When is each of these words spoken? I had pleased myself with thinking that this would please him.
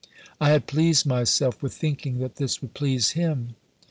I 0.39 0.49
had 0.49 0.65
pleased 0.65 1.05
myself 1.05 1.61
with 1.61 1.75
thinking 1.75 2.17
that 2.21 2.37
this 2.37 2.59
would 2.59 2.73
please 2.73 3.11
him. 3.11 3.53